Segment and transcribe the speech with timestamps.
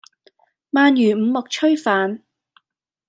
[0.73, 2.21] 鰻魚五目炊飯